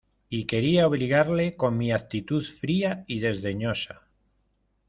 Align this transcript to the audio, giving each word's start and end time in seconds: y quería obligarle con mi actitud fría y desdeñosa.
y 0.29 0.47
quería 0.47 0.87
obligarle 0.87 1.55
con 1.55 1.77
mi 1.77 1.91
actitud 1.91 2.43
fría 2.43 3.03
y 3.05 3.19
desdeñosa. 3.19 4.01